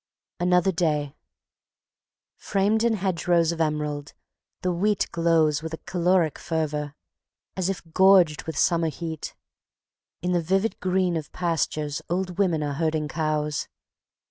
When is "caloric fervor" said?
5.85-6.95